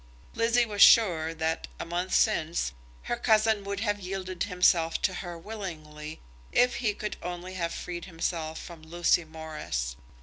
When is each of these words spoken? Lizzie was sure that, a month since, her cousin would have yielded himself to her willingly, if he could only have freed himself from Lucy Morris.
Lizzie 0.33 0.65
was 0.65 0.81
sure 0.81 1.31
that, 1.31 1.67
a 1.79 1.85
month 1.85 2.15
since, 2.15 2.73
her 3.03 3.15
cousin 3.15 3.63
would 3.63 3.81
have 3.81 3.99
yielded 3.99 4.41
himself 4.41 4.99
to 5.03 5.13
her 5.13 5.37
willingly, 5.37 6.19
if 6.51 6.77
he 6.77 6.95
could 6.95 7.17
only 7.21 7.53
have 7.53 7.71
freed 7.71 8.05
himself 8.05 8.59
from 8.59 8.81
Lucy 8.81 9.25
Morris. 9.25 9.95